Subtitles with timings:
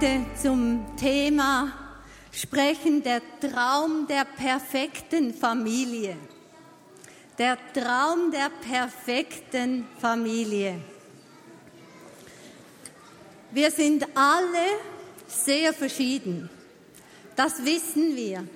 [0.00, 1.72] Heute zum Thema
[2.32, 6.16] sprechen, der Traum der perfekten Familie.
[7.36, 10.80] Der Traum der perfekten Familie.
[13.50, 14.66] Wir sind alle
[15.26, 16.48] sehr verschieden.
[17.36, 18.48] Das wissen wir.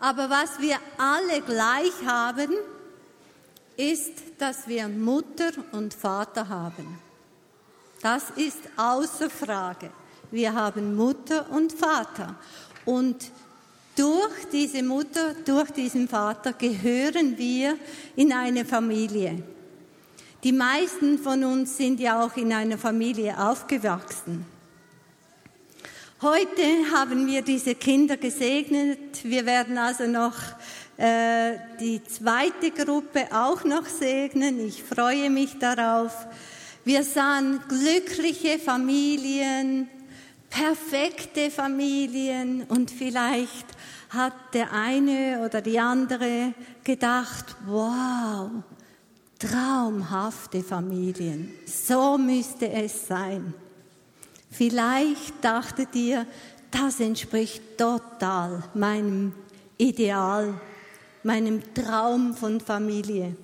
[0.00, 2.52] Aber was wir alle gleich haben,
[3.76, 6.98] ist, dass wir Mutter und Vater haben.
[8.00, 9.90] Das ist außer Frage.
[10.34, 12.34] Wir haben Mutter und Vater.
[12.84, 13.30] Und
[13.94, 17.78] durch diese Mutter, durch diesen Vater gehören wir
[18.16, 19.44] in eine Familie.
[20.42, 24.44] Die meisten von uns sind ja auch in einer Familie aufgewachsen.
[26.20, 26.62] Heute
[26.92, 29.22] haben wir diese Kinder gesegnet.
[29.22, 30.34] Wir werden also noch
[30.96, 34.66] äh, die zweite Gruppe auch noch segnen.
[34.66, 36.26] Ich freue mich darauf.
[36.84, 39.88] Wir sahen glückliche Familien,
[40.54, 43.66] perfekte Familien und vielleicht
[44.10, 48.50] hat der eine oder die andere gedacht, wow,
[49.40, 53.52] traumhafte Familien, so müsste es sein.
[54.48, 56.24] Vielleicht dachtet ihr,
[56.70, 59.32] das entspricht total meinem
[59.76, 60.54] Ideal,
[61.24, 63.34] meinem Traum von Familie.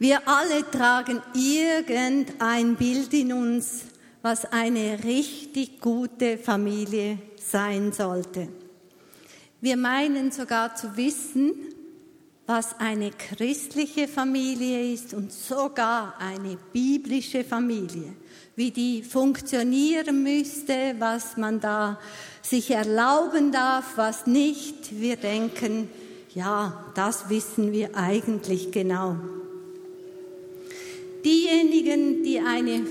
[0.00, 3.84] Wir alle tragen irgendein Bild in uns,
[4.22, 8.48] was eine richtig gute Familie sein sollte.
[9.60, 11.52] Wir meinen sogar zu wissen,
[12.46, 18.14] was eine christliche Familie ist und sogar eine biblische Familie
[18.60, 21.98] wie die funktionieren müsste, was man da
[22.42, 25.00] sich erlauben darf, was nicht.
[25.00, 25.88] Wir denken,
[26.34, 29.16] ja, das wissen wir eigentlich genau.
[31.24, 32.82] Diejenigen, die eine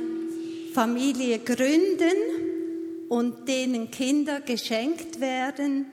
[0.74, 5.88] Familie gründen und denen Kinder geschenkt werden,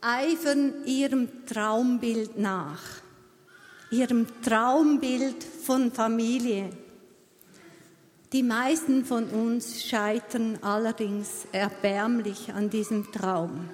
[0.00, 2.82] eifern ihrem Traumbild nach,
[3.90, 6.70] ihrem Traumbild von Familie.
[8.32, 13.68] Die meisten von uns scheitern allerdings erbärmlich an diesem Traum.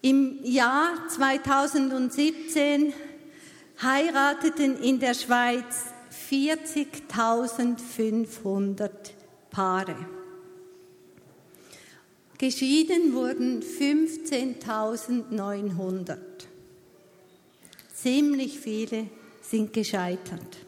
[0.00, 2.92] Im Jahr 2017
[3.82, 5.93] heirateten in der Schweiz
[6.30, 8.90] 40.500
[9.50, 9.96] Paare.
[12.38, 16.18] Geschieden wurden 15.900.
[17.94, 19.06] Ziemlich viele
[19.40, 20.58] sind gescheitert.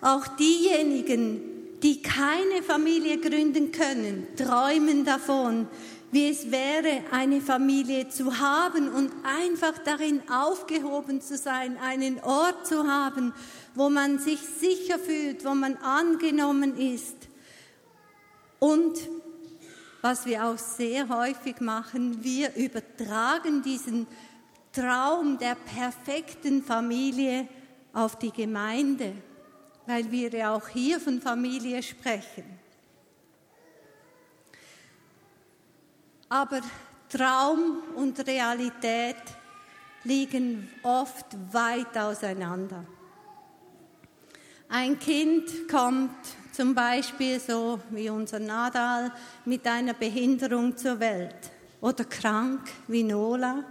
[0.00, 1.40] Auch diejenigen,
[1.82, 5.66] die keine Familie gründen können, träumen davon,
[6.12, 12.66] wie es wäre, eine Familie zu haben und einfach darin aufgehoben zu sein, einen Ort
[12.66, 13.34] zu haben,
[13.74, 17.16] wo man sich sicher fühlt, wo man angenommen ist.
[18.58, 18.96] Und
[20.00, 24.06] was wir auch sehr häufig machen, wir übertragen diesen
[24.72, 27.48] Traum der perfekten Familie
[27.92, 29.12] auf die Gemeinde
[29.86, 32.44] weil wir ja auch hier von Familie sprechen.
[36.28, 36.60] Aber
[37.08, 39.16] Traum und Realität
[40.04, 42.84] liegen oft weit auseinander.
[44.68, 46.10] Ein Kind kommt
[46.52, 49.12] zum Beispiel so wie unser Nadal
[49.44, 51.50] mit einer Behinderung zur Welt
[51.80, 53.62] oder krank wie Nola,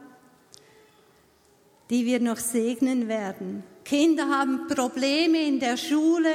[1.89, 3.63] die wir noch segnen werden.
[3.83, 6.33] Kinder haben Probleme in der Schule,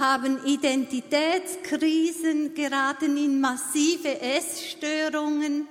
[0.00, 5.68] haben Identitätskrisen, geraten in massive Essstörungen,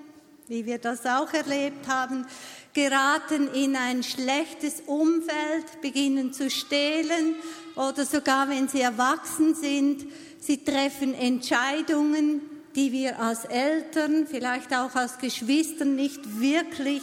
[0.48, 2.26] wie wir das auch erlebt haben,
[2.74, 7.36] geraten in ein schlechtes Umfeld, beginnen zu stehlen
[7.76, 10.06] oder sogar wenn sie erwachsen sind,
[10.40, 12.42] sie treffen Entscheidungen,
[12.76, 17.02] die wir als Eltern, vielleicht auch als Geschwister nicht wirklich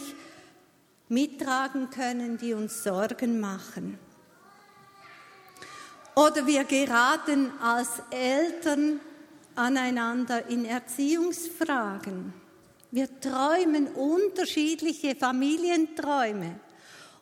[1.09, 3.99] mittragen können, die uns Sorgen machen.
[6.17, 8.99] Oder wir geraten als Eltern
[9.53, 12.33] aneinander in Erziehungsfragen.
[12.89, 16.59] Wir träumen unterschiedliche Familienträume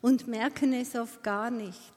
[0.02, 1.92] und merken es oft gar nicht.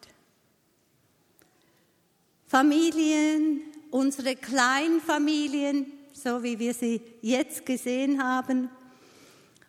[2.48, 3.60] Familien
[3.92, 8.70] unsere Kleinfamilien, so wie wir sie jetzt gesehen haben,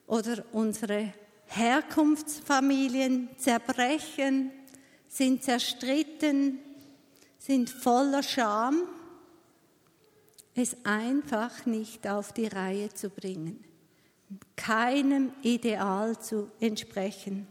[0.07, 1.13] oder unsere
[1.45, 4.49] Herkunftsfamilien zerbrechen,
[5.07, 6.57] sind zerstritten,
[7.39, 8.83] sind voller Scham,
[10.53, 13.63] es einfach nicht auf die Reihe zu bringen,
[14.55, 17.47] keinem Ideal zu entsprechen.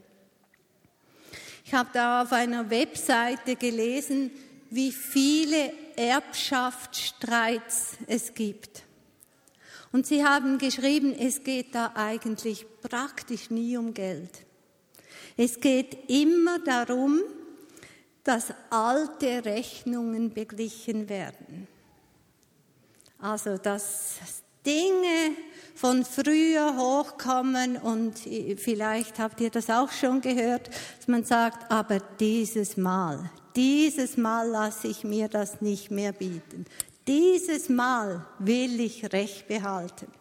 [1.65, 4.31] Ich habe da auf einer Webseite gelesen,
[4.71, 8.85] wie viele Erbschaftsstreits es gibt.
[9.91, 14.45] Und sie haben geschrieben, es geht da eigentlich praktisch nie um Geld.
[15.37, 17.23] Es geht immer darum,
[18.29, 21.67] dass alte Rechnungen beglichen werden.
[23.19, 24.19] Also, dass
[24.67, 25.35] Dinge
[25.75, 28.19] von früher hochkommen und
[28.59, 34.47] vielleicht habt ihr das auch schon gehört, dass man sagt, aber dieses Mal, dieses Mal
[34.47, 36.67] lasse ich mir das nicht mehr bieten.
[37.07, 40.13] Dieses Mal will ich Recht behalten.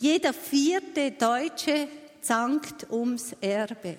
[0.00, 1.88] Jeder vierte Deutsche
[2.22, 3.98] zankt ums Erbe.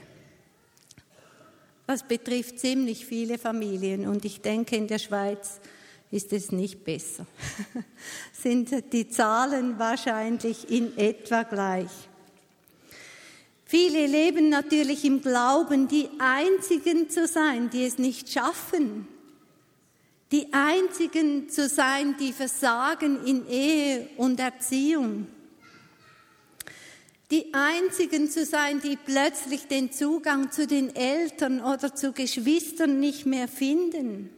[1.87, 5.61] Das betrifft ziemlich viele Familien und ich denke, in der Schweiz
[6.11, 7.25] ist es nicht besser.
[8.33, 11.89] Sind die Zahlen wahrscheinlich in etwa gleich.
[13.63, 19.07] Viele leben natürlich im Glauben, die Einzigen zu sein, die es nicht schaffen,
[20.31, 25.27] die einzigen zu sein, die versagen in Ehe und Erziehung,
[27.31, 33.25] die einzigen zu sein, die plötzlich den Zugang zu den Eltern oder zu Geschwistern nicht
[33.25, 34.29] mehr finden.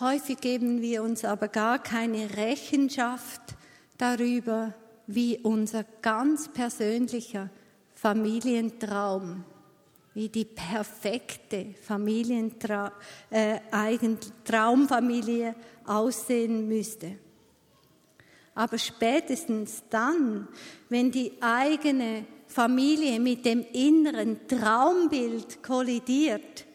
[0.00, 3.40] Häufig geben wir uns aber gar keine Rechenschaft
[3.98, 4.74] darüber,
[5.06, 7.50] wie unser ganz persönlicher
[7.94, 9.44] Familientraum
[10.14, 12.92] wie die perfekte Familientra
[13.30, 13.58] äh,
[14.44, 17.18] Traumfamilie aussehen müsste.
[18.54, 20.48] Aber spätestens dann,
[20.88, 26.66] wenn die eigene Familie mit dem inneren Traumbild kollidiert,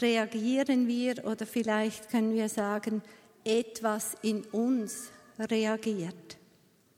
[0.00, 3.02] reagieren wir oder vielleicht können wir sagen,
[3.44, 6.36] etwas in uns reagiert.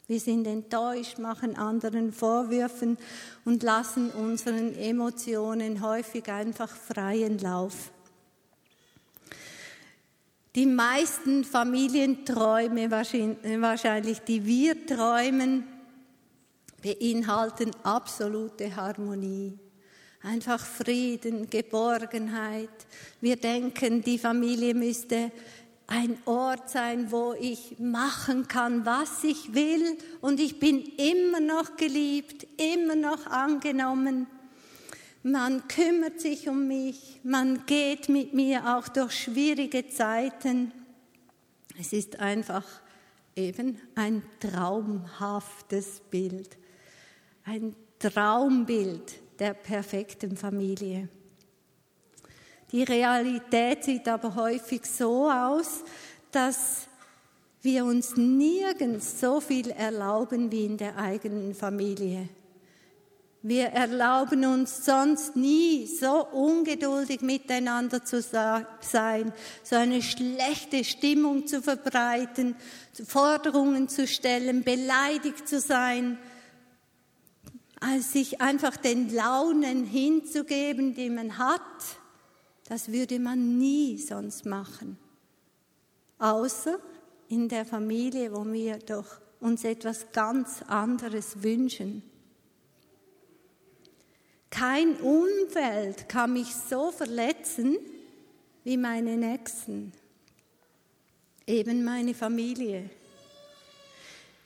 [0.09, 2.97] Wir sind enttäuscht, machen anderen Vorwürfen
[3.45, 7.91] und lassen unseren Emotionen häufig einfach freien Lauf.
[10.57, 15.65] Die meisten Familienträume, wahrscheinlich die wir träumen,
[16.83, 19.59] beinhalten absolute Harmonie.
[20.23, 22.71] Einfach Frieden, Geborgenheit.
[23.21, 25.31] Wir denken, die Familie müsste
[25.89, 31.77] ein Ort sein, wo ich machen kann, was ich will und ich bin immer noch
[31.77, 34.27] geliebt, immer noch angenommen.
[35.29, 40.71] Man kümmert sich um mich, man geht mit mir auch durch schwierige Zeiten.
[41.77, 42.63] Es ist einfach
[43.35, 46.57] eben ein traumhaftes Bild,
[47.43, 51.09] ein Traumbild der perfekten Familie.
[52.71, 55.83] Die Realität sieht aber häufig so aus,
[56.31, 56.87] dass
[57.63, 62.29] wir uns nirgends so viel erlauben wie in der eigenen Familie.
[63.49, 69.33] Wir erlauben uns sonst nie so ungeduldig miteinander zu sein,
[69.63, 72.57] so eine schlechte Stimmung zu verbreiten,
[73.07, 76.19] Forderungen zu stellen, beleidigt zu sein,
[77.79, 81.61] als sich einfach den Launen hinzugeben, die man hat
[82.69, 84.99] das würde man nie sonst machen.
[86.19, 86.79] Außer
[87.29, 92.03] in der Familie, wo wir doch uns etwas ganz anderes wünschen.
[94.59, 97.77] Kein Umfeld kann mich so verletzen
[98.65, 99.93] wie meine Nächsten,
[101.47, 102.89] eben meine Familie.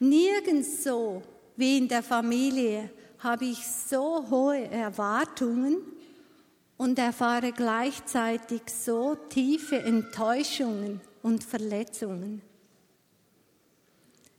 [0.01, 1.23] Nirgends so
[1.55, 2.91] wie in der Familie
[3.21, 5.77] habe ich so hohe Erwartungen
[6.77, 12.43] und erfahre gleichzeitig so tiefe Enttäuschungen und Verletzungen.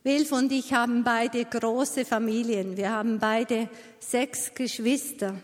[0.03, 2.75] Wilf und ich haben beide große Familien.
[2.75, 3.69] Wir haben beide
[4.01, 5.35] sechs Geschwister.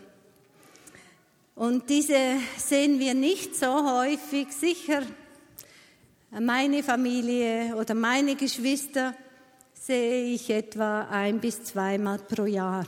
[1.58, 4.52] Und diese sehen wir nicht so häufig.
[4.52, 5.02] Sicher,
[6.30, 9.12] meine Familie oder meine Geschwister
[9.74, 12.86] sehe ich etwa ein bis zweimal pro Jahr.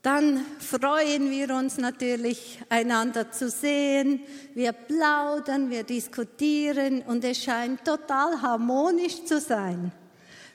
[0.00, 4.22] Dann freuen wir uns natürlich, einander zu sehen.
[4.54, 9.92] Wir plaudern, wir diskutieren und es scheint total harmonisch zu sein.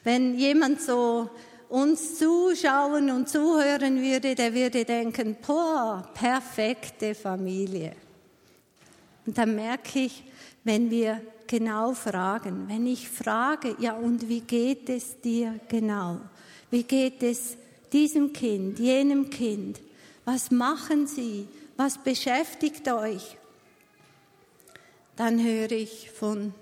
[0.04, 1.30] Wenn jemand so
[1.74, 7.96] uns zuschauen und zuhören würde, der würde denken, boah, perfekte Familie.
[9.26, 10.24] Und dann merke ich,
[10.64, 12.68] wenn wir genau fragen.
[12.68, 16.20] Wenn ich frage, ja, und wie geht es dir genau?
[16.70, 17.58] Wie geht es
[17.92, 19.82] diesem Kind, jenem Kind?
[20.26, 21.48] Was machen sie?
[21.76, 23.36] Was beschäftigt euch?
[25.16, 26.54] Dann höre ich von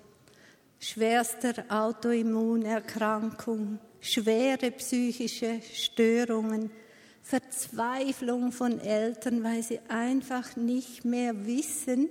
[0.80, 6.70] schwerster Autoimmunerkrankung, schwere psychische Störungen,
[7.22, 12.08] Verzweiflung von Eltern, weil sie einfach nicht mehr wissen,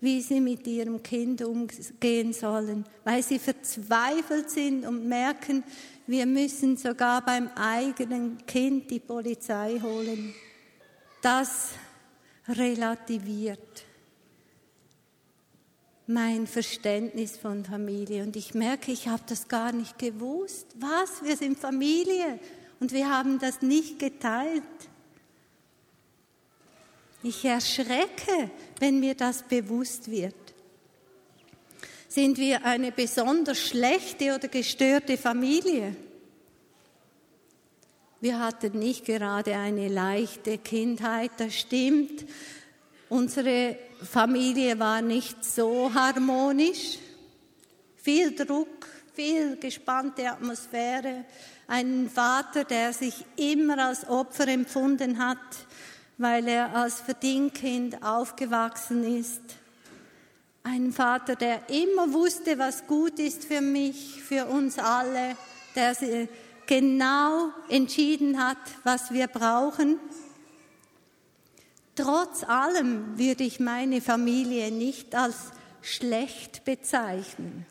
[0.00, 5.62] wie sie mit ihrem Kind umgehen sollen, weil sie verzweifelt sind und merken,
[6.06, 10.34] wir müssen sogar beim eigenen Kind die Polizei holen.
[11.22, 11.70] Das
[12.48, 13.84] relativiert
[16.06, 18.22] mein Verständnis von Familie.
[18.22, 20.66] Und ich merke, ich habe das gar nicht gewusst.
[20.78, 21.22] Was?
[21.22, 22.38] Wir sind Familie
[22.80, 24.62] und wir haben das nicht geteilt.
[27.22, 30.34] Ich erschrecke, wenn mir das bewusst wird.
[32.06, 35.96] Sind wir eine besonders schlechte oder gestörte Familie?
[38.20, 42.24] Wir hatten nicht gerade eine leichte Kindheit, das stimmt.
[43.08, 46.98] Unsere Familie war nicht so harmonisch.
[47.96, 51.24] Viel Druck, viel gespannte Atmosphäre.
[51.66, 55.38] Ein Vater, der sich immer als Opfer empfunden hat,
[56.18, 59.42] weil er als Verdingkind aufgewachsen ist.
[60.62, 65.36] Ein Vater, der immer wusste, was gut ist für mich, für uns alle,
[65.74, 65.94] der
[66.66, 69.98] genau entschieden hat, was wir brauchen.
[71.96, 77.66] Trotz allem würde ich meine Familie nicht als schlecht bezeichnen.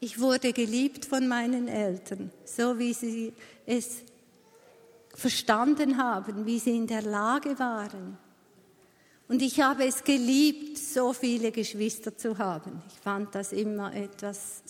[0.00, 3.32] Ich wurde geliebt von meinen Eltern, so wie sie
[3.66, 3.98] es
[5.14, 8.18] verstanden haben, wie sie in der Lage waren.
[9.28, 12.82] Und ich habe es geliebt, so viele Geschwister zu haben.
[12.88, 14.62] Ich fand das immer etwas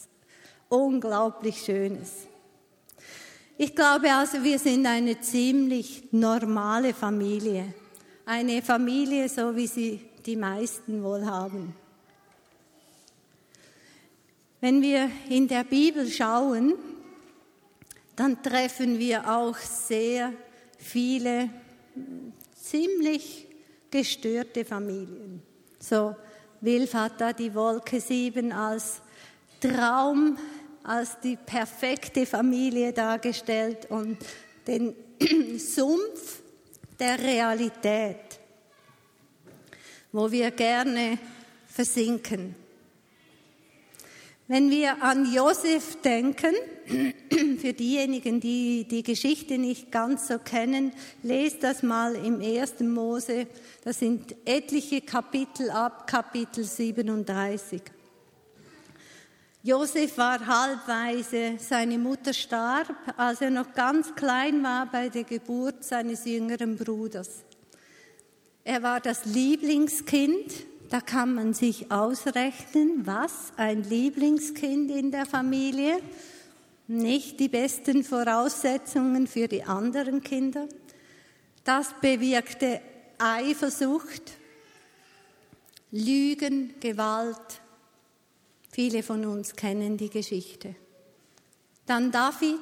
[0.68, 2.28] unglaublich Schönes.
[3.58, 7.74] Ich glaube also, wir sind eine ziemlich normale Familie.
[8.24, 11.74] Eine Familie, so wie sie die meisten wohl haben.
[14.60, 16.74] Wenn wir in der Bibel schauen,
[18.14, 20.32] dann treffen wir auch sehr
[20.78, 21.50] viele
[22.54, 23.48] ziemlich
[23.90, 25.42] gestörte Familien.
[25.80, 26.14] So,
[26.60, 29.02] Wilf hat da die Wolke 7 als
[29.60, 30.38] Traum,
[30.84, 34.18] als die perfekte Familie dargestellt und
[34.68, 34.94] den
[35.58, 36.41] Sumpf
[37.02, 38.38] der Realität,
[40.12, 41.18] wo wir gerne
[41.66, 42.54] versinken.
[44.46, 46.54] Wenn wir an Josef denken,
[47.58, 50.92] für diejenigen, die die Geschichte nicht ganz so kennen,
[51.24, 52.80] lest das mal im 1.
[52.80, 53.48] Mose.
[53.82, 57.82] Das sind etliche Kapitel ab Kapitel 37.
[59.62, 65.84] Josef war halbweise, seine Mutter starb, als er noch ganz klein war bei der Geburt
[65.84, 67.44] seines jüngeren Bruders.
[68.64, 70.52] Er war das Lieblingskind
[70.92, 75.98] da kann man sich ausrechnen, was ein Lieblingskind in der Familie,
[76.86, 80.68] nicht die besten Voraussetzungen für die anderen Kinder.
[81.64, 82.82] Das bewirkte
[83.16, 84.32] Eifersucht,
[85.90, 87.61] Lügen, Gewalt.
[88.72, 90.74] Viele von uns kennen die Geschichte.
[91.86, 92.58] Dann David,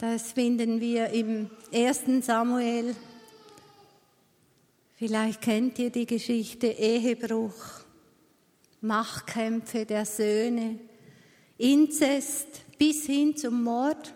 [0.00, 2.26] das finden wir im 1.
[2.26, 2.96] Samuel
[5.04, 7.56] Vielleicht kennt ihr die Geschichte Ehebruch,
[8.82, 10.78] Machtkämpfe der Söhne,
[11.58, 12.46] Inzest
[12.78, 14.14] bis hin zum Mord,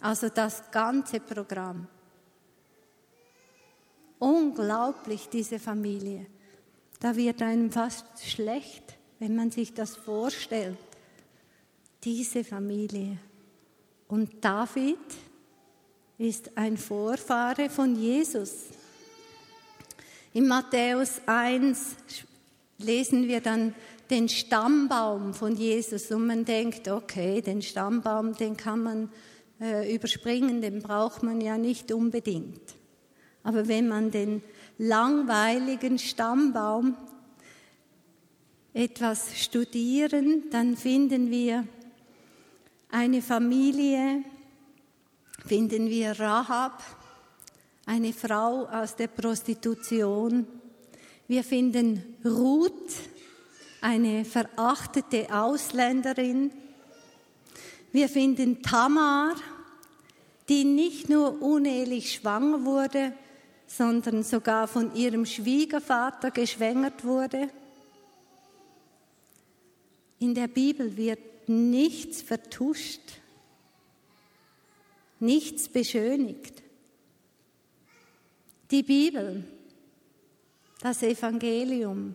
[0.00, 1.88] also das ganze Programm.
[4.20, 6.26] Unglaublich, diese Familie.
[7.00, 10.78] Da wird einem fast schlecht, wenn man sich das vorstellt.
[12.02, 13.18] Diese Familie.
[14.08, 14.96] Und David
[16.18, 18.64] ist ein Vorfahre von Jesus.
[20.32, 21.96] In Matthäus 1
[22.78, 23.74] lesen wir dann
[24.08, 29.12] den Stammbaum von Jesus und man denkt, okay, den Stammbaum, den kann man
[29.60, 32.74] äh, überspringen, den braucht man ja nicht unbedingt.
[33.42, 34.42] Aber wenn man den
[34.78, 36.96] langweiligen Stammbaum
[38.72, 41.66] etwas studieren, dann finden wir
[42.90, 44.24] eine Familie,
[45.46, 46.82] finden wir Rahab,
[47.86, 50.46] eine Frau aus der Prostitution.
[51.26, 52.92] Wir finden Ruth,
[53.80, 56.50] eine verachtete Ausländerin.
[57.92, 59.34] Wir finden Tamar,
[60.48, 63.12] die nicht nur unehelich schwanger wurde,
[63.66, 67.48] sondern sogar von ihrem Schwiegervater geschwängert wurde.
[70.20, 73.00] In der Bibel wird nichts vertuscht,
[75.18, 76.62] nichts beschönigt.
[78.70, 79.44] Die Bibel,
[80.82, 82.14] das Evangelium,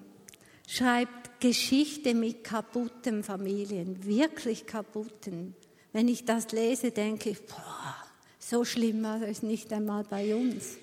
[0.67, 5.55] schreibt Geschichte mit kaputten Familien, wirklich kaputten.
[5.91, 7.95] Wenn ich das lese, denke ich, boah,
[8.37, 10.77] so schlimm war es nicht einmal bei uns.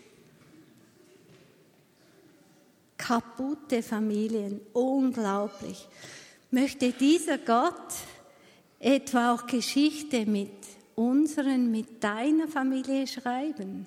[2.97, 5.87] Kaputte Familien, unglaublich.
[6.55, 7.95] Möchte dieser Gott
[8.79, 10.51] etwa auch Geschichte mit
[10.95, 13.87] unseren, mit deiner Familie schreiben?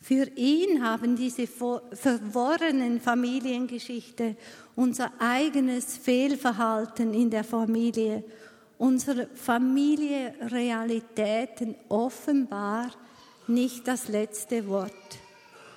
[0.00, 4.36] Für ihn haben diese verworrenen Familiengeschichte
[4.74, 8.24] unser eigenes Fehlverhalten in der Familie,
[8.78, 12.90] unsere Familienrealitäten offenbar
[13.48, 14.90] nicht das letzte Wort.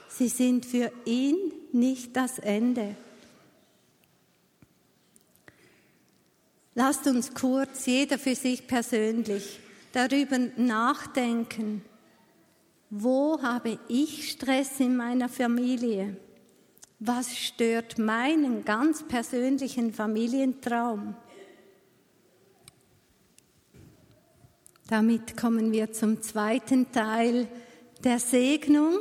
[0.08, 1.36] Sie sind für ihn
[1.74, 2.96] nicht das Ende.
[6.80, 9.60] Lasst uns kurz, jeder für sich persönlich,
[9.94, 11.84] darüber nachdenken,
[12.92, 16.18] wo habe ich Stress in meiner Familie?
[17.00, 21.16] Was stört meinen ganz persönlichen Familientraum?
[24.88, 27.48] Damit kommen wir zum zweiten Teil
[28.04, 29.00] der Segnung.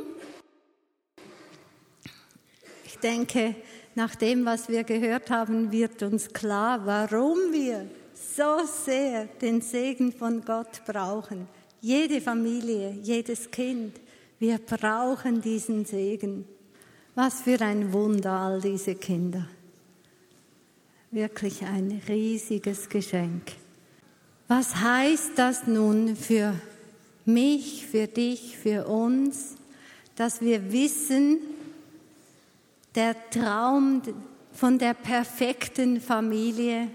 [2.87, 3.53] Ich denke,
[3.97, 10.13] nach dem, was wir gehört haben, wird uns klar, warum wir so sehr den Segen
[10.13, 11.47] von Gott brauchen.
[11.81, 13.99] Jede Familie, jedes Kind,
[14.37, 16.45] wir brauchen diesen Segen.
[17.15, 19.47] Was für ein Wunder, all diese Kinder.
[21.09, 23.53] Wirklich ein riesiges Geschenk.
[24.47, 26.53] Was heißt das nun für
[27.25, 29.55] mich, für dich, für uns,
[30.15, 31.39] dass wir wissen,
[32.97, 34.01] der Traum
[34.51, 36.89] von der perfekten Familie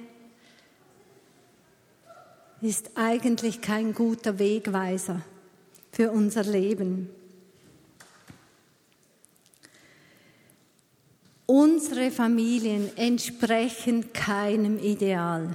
[2.60, 5.22] ist eigentlich kein guter Wegweiser
[5.92, 7.08] für unser Leben.
[11.46, 15.54] Unsere Familien entsprechen keinem Ideal.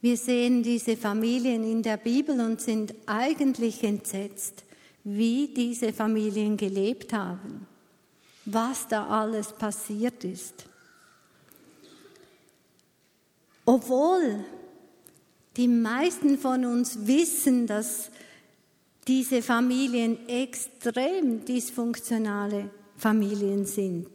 [0.00, 4.64] Wir sehen diese Familien in der Bibel und sind eigentlich entsetzt,
[5.04, 7.68] wie diese Familien gelebt haben,
[8.44, 10.64] was da alles passiert ist.
[13.64, 14.44] Obwohl
[15.56, 18.10] die meisten von uns wissen, dass
[19.06, 24.08] diese Familien extrem dysfunktionale Familien sind.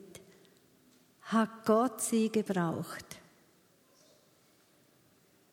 [1.24, 3.06] Hat Gott sie gebraucht.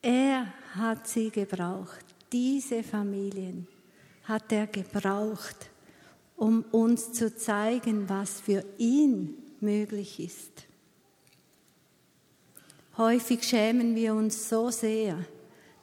[0.01, 2.05] Er hat sie gebraucht.
[2.31, 3.67] Diese Familien
[4.23, 5.69] hat er gebraucht,
[6.35, 10.65] um uns zu zeigen, was für ihn möglich ist.
[12.97, 15.25] Häufig schämen wir uns so sehr,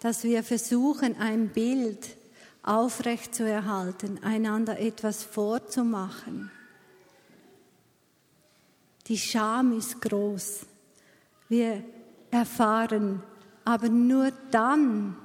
[0.01, 2.17] dass wir versuchen, ein Bild
[2.63, 6.51] aufrechtzuerhalten, einander etwas vorzumachen.
[9.09, 10.61] Die Scham ist groß.
[11.49, 11.85] Wir
[12.31, 13.23] erfahren
[13.65, 15.17] aber nur dann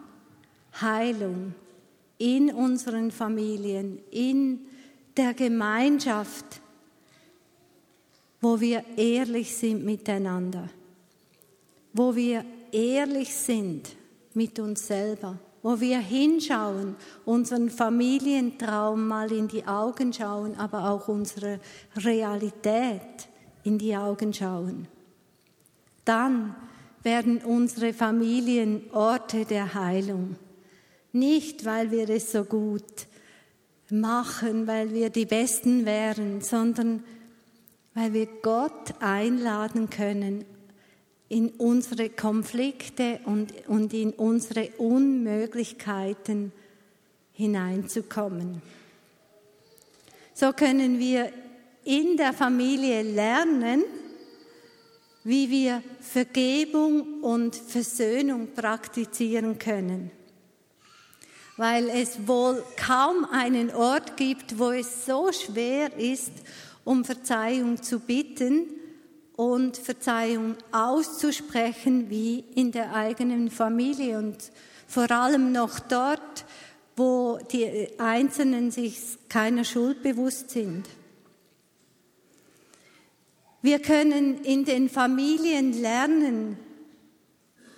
[0.81, 1.53] Heilung
[2.17, 4.59] in unseren Familien, in
[5.17, 6.62] der Gemeinschaft,
[8.39, 10.69] wo wir ehrlich sind miteinander,
[11.93, 13.95] wo wir ehrlich sind
[14.34, 21.08] mit uns selber, wo wir hinschauen, unseren Familientraum mal in die Augen schauen, aber auch
[21.08, 21.60] unsere
[21.95, 23.27] Realität
[23.63, 24.88] in die Augen schauen.
[26.06, 26.56] Dann
[27.03, 30.36] werden unsere Familien Orte der Heilung.
[31.12, 33.08] Nicht, weil wir es so gut
[33.91, 37.04] machen, weil wir die Besten wären, sondern
[37.93, 40.45] weil wir Gott einladen können,
[41.30, 46.52] in unsere Konflikte und, und in unsere Unmöglichkeiten
[47.34, 48.62] hineinzukommen.
[50.34, 51.32] So können wir
[51.84, 53.84] in der Familie lernen,
[55.23, 60.12] wie wir Vergebung und Versöhnung praktizieren können.
[61.58, 66.32] Weil es wohl kaum einen Ort gibt, wo es so schwer ist,
[66.84, 68.67] um Verzeihung zu bitten
[69.36, 74.38] und Verzeihung auszusprechen wie in der eigenen Familie und
[74.88, 76.46] vor allem noch dort,
[76.96, 80.88] wo die Einzelnen sich keiner Schuld bewusst sind.
[83.62, 86.58] Wir können in den Familien lernen,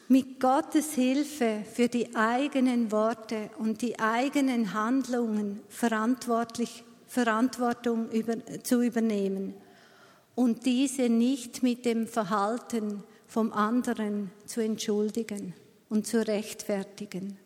[0.10, 8.82] mit Gottes Hilfe für die eigenen Worte und die eigenen Handlungen verantwortlich, Verantwortung über, zu
[8.82, 9.54] übernehmen
[10.34, 15.54] und diese nicht mit dem Verhalten vom anderen zu entschuldigen
[15.90, 17.38] und zu rechtfertigen.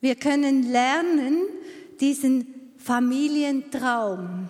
[0.00, 1.38] Wir können lernen,
[2.00, 4.48] diesen Familientraum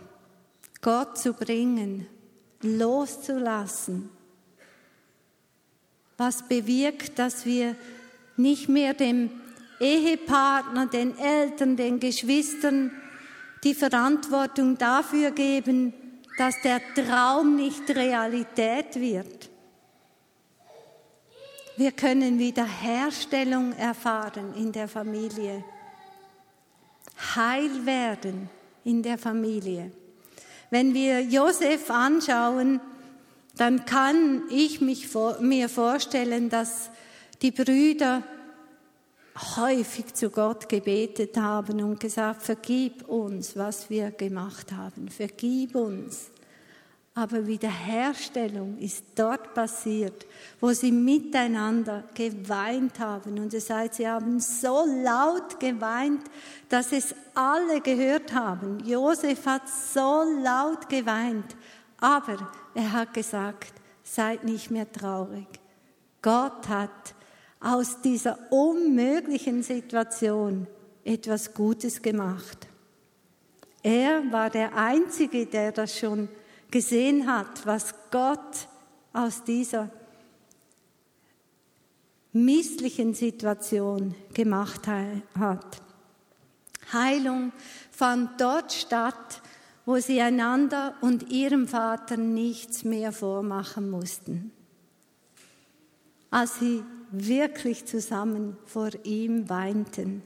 [0.82, 2.06] Gott zu bringen,
[2.60, 4.10] loszulassen,
[6.18, 7.76] was bewirkt, dass wir
[8.36, 9.30] nicht mehr dem
[9.80, 12.90] Ehepartner, den Eltern, den Geschwistern
[13.64, 15.94] die Verantwortung dafür geben,
[16.36, 19.48] dass der Traum nicht Realität wird.
[21.76, 25.64] Wir können Wiederherstellung erfahren in der Familie,
[27.36, 28.48] Heil werden
[28.84, 29.92] in der Familie.
[30.70, 32.80] Wenn wir Josef anschauen,
[33.58, 36.90] dann kann ich mich vor, mir vorstellen, dass
[37.42, 38.22] die Brüder
[39.56, 46.30] häufig zu Gott gebetet haben und gesagt, vergib uns, was wir gemacht haben, vergib uns.
[47.14, 50.24] Aber Wiederherstellung ist dort passiert,
[50.60, 53.40] wo sie miteinander geweint haben.
[53.40, 56.22] Und es heißt, sie haben so laut geweint,
[56.68, 58.78] dass es alle gehört haben.
[58.86, 61.56] Josef hat so laut geweint,
[62.00, 65.46] aber er hat gesagt, seid nicht mehr traurig.
[66.22, 67.14] Gott hat
[67.60, 70.66] aus dieser unmöglichen Situation
[71.04, 72.68] etwas Gutes gemacht.
[73.82, 76.28] Er war der Einzige, der das schon
[76.70, 78.68] gesehen hat, was Gott
[79.12, 79.90] aus dieser
[82.32, 85.82] misslichen Situation gemacht hat.
[86.92, 87.52] Heilung
[87.90, 89.42] fand dort statt,
[89.88, 94.52] wo sie einander und ihrem Vater nichts mehr vormachen mussten.
[96.30, 100.22] Als sie wirklich zusammen vor ihm weinten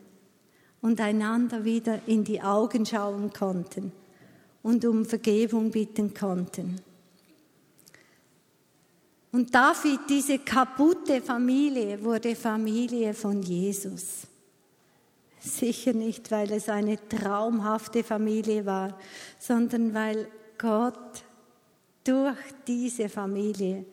[0.80, 3.92] und einander wieder in die Augen schauen konnten
[4.64, 6.80] und um Vergebung bitten konnten.
[9.30, 14.22] Und David, diese kaputte Familie, wurde Familie von Jesus.
[15.44, 18.96] Sicher nicht, weil es eine traumhafte Familie war,
[19.40, 21.24] sondern weil Gott
[22.04, 23.84] durch diese Familie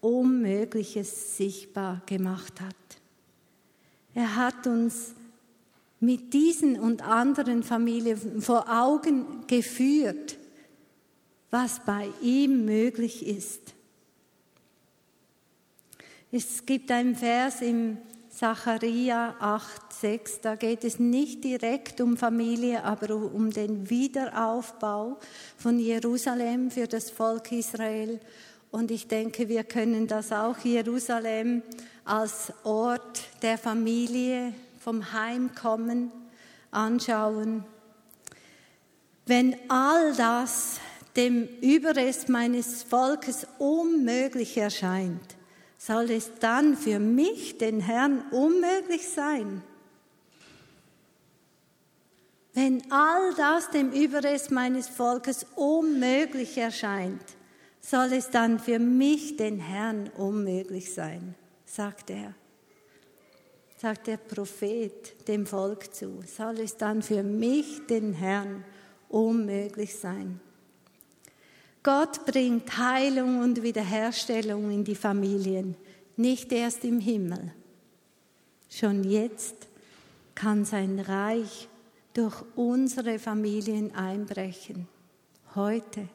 [0.00, 2.74] Unmögliches sichtbar gemacht hat.
[4.14, 5.14] Er hat uns
[6.00, 10.38] mit diesen und anderen Familien vor Augen geführt,
[11.50, 13.74] was bei ihm möglich ist.
[16.30, 17.98] Es gibt einen Vers im
[18.38, 25.18] Zacharia 8, 6, da geht es nicht direkt um Familie, aber um den Wiederaufbau
[25.56, 28.20] von Jerusalem für das Volk Israel.
[28.70, 31.62] Und ich denke, wir können das auch Jerusalem
[32.04, 36.12] als Ort der Familie, vom Heimkommen
[36.70, 37.64] anschauen.
[39.26, 40.78] Wenn all das
[41.16, 45.37] dem Überrest meines Volkes unmöglich erscheint,
[45.78, 49.62] soll es dann für mich, den Herrn, unmöglich sein?
[52.52, 57.22] Wenn all das dem Überrest meines Volkes unmöglich erscheint,
[57.80, 62.34] soll es dann für mich, den Herrn, unmöglich sein, sagt er.
[63.76, 68.64] Sagt der Prophet dem Volk zu, soll es dann für mich, den Herrn,
[69.08, 70.40] unmöglich sein.
[71.88, 75.74] Gott bringt Heilung und Wiederherstellung in die Familien,
[76.18, 77.54] nicht erst im Himmel.
[78.68, 79.68] Schon jetzt
[80.34, 81.66] kann sein Reich
[82.12, 84.86] durch unsere Familien einbrechen.
[85.54, 86.10] Heute.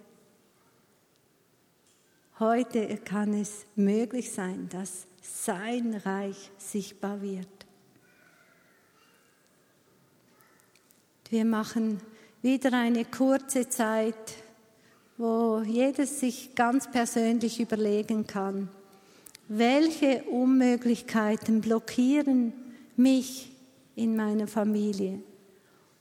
[2.38, 7.48] Heute kann es möglich sein, dass sein Reich sichtbar wird.
[11.32, 12.00] Wir machen
[12.44, 14.43] wieder eine kurze Zeit,
[15.18, 18.70] wo jeder sich ganz persönlich überlegen kann,
[19.48, 22.54] welche Unmöglichkeiten blockieren
[22.96, 23.52] mich
[23.96, 25.20] in meiner Familie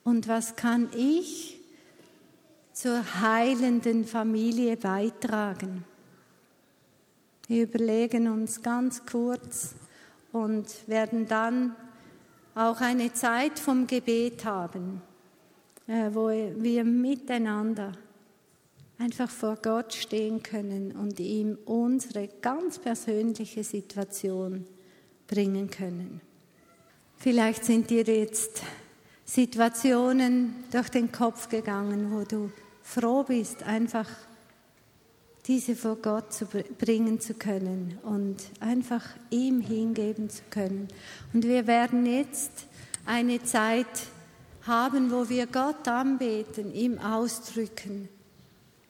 [0.04, 1.58] und was kann ich
[2.72, 5.84] zur heilenden Familie beitragen.
[7.48, 9.74] Wir überlegen uns ganz kurz
[10.32, 11.76] und werden dann
[12.54, 15.02] auch eine Zeit vom Gebet haben,
[15.86, 17.92] äh, wo wir miteinander
[19.02, 24.64] einfach vor Gott stehen können und ihm unsere ganz persönliche Situation
[25.26, 26.20] bringen können.
[27.16, 28.62] Vielleicht sind dir jetzt
[29.24, 34.08] Situationen durch den Kopf gegangen, wo du froh bist, einfach
[35.46, 40.86] diese vor Gott zu bringen zu können und einfach ihm hingeben zu können.
[41.32, 42.52] Und wir werden jetzt
[43.04, 43.86] eine Zeit
[44.64, 48.08] haben, wo wir Gott anbeten, ihm ausdrücken,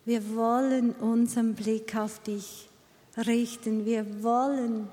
[0.04, 2.68] Wir wollen unseren Blick auf dich
[3.16, 3.86] richten.
[3.86, 4.88] Wir wollen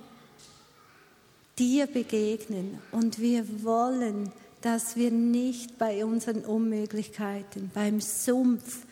[1.57, 8.85] dir begegnen und wir wollen, dass wir nicht bei unseren Unmöglichkeiten, beim Sumpf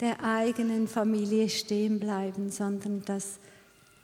[0.00, 3.38] der eigenen Familie stehen bleiben, sondern dass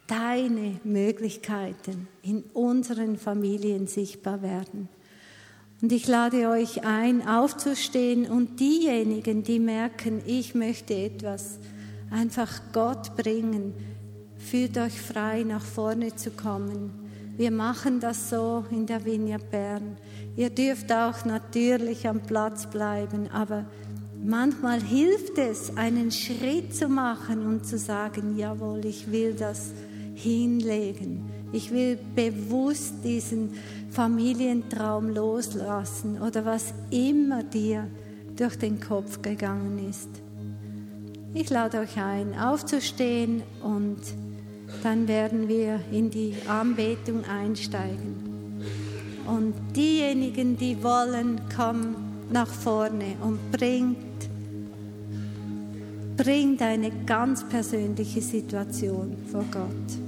[0.07, 4.89] deine Möglichkeiten in unseren Familien sichtbar werden.
[5.83, 11.59] Und ich lade euch ein, aufzustehen und diejenigen, die merken, ich möchte etwas
[12.11, 13.75] einfach Gott bringen,
[14.39, 16.91] fühlt euch frei, nach vorne zu kommen.
[17.37, 19.99] Wir machen das so in der Vinja Bern.
[20.37, 23.67] Ihr dürft auch natürlich am Platz bleiben, aber
[24.25, 29.73] manchmal hilft es, einen Schritt zu machen und zu sagen, jawohl, ich will das
[30.15, 31.31] hinlegen.
[31.53, 33.51] Ich will bewusst diesen
[33.97, 37.87] Familientraum loslassen oder was immer dir
[38.37, 40.11] durch den Kopf gegangen ist.
[41.33, 43.97] Ich lade euch ein, aufzustehen und
[44.83, 48.61] dann werden wir in die Anbetung einsteigen.
[49.27, 51.97] Und diejenigen, die wollen, kommen
[52.31, 53.97] nach vorne und bringt,
[56.19, 60.06] bringt eine ganz persönliche Situation vor Gott.